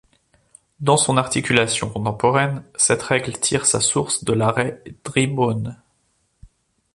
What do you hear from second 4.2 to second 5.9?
de l'arrêt Drybones.